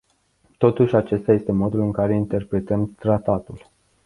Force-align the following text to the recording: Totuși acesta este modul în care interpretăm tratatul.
Totuși 0.57 0.95
acesta 0.95 1.31
este 1.31 1.51
modul 1.51 1.79
în 1.79 1.91
care 1.91 2.15
interpretăm 2.15 2.93
tratatul. 2.99 3.69